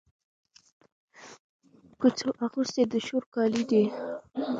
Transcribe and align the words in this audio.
کوڅو 1.99 2.29
اغوستي 2.45 2.83
د 2.91 2.93
شور 3.05 3.23
کالي 3.33 3.63
دی 3.69 3.83